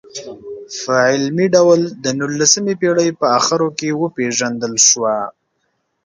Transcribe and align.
په 0.83 0.93
علمي 1.09 1.47
ډول 1.55 1.81
د 2.03 2.05
نولسمې 2.19 2.73
پېړۍ 2.81 3.09
په 3.19 3.25
اخرو 3.39 3.67
کې 3.77 3.97
وپېژندل 4.01 4.73
شوه. 4.87 5.15